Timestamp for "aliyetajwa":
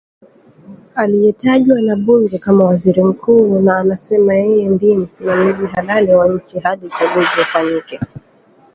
0.95-1.81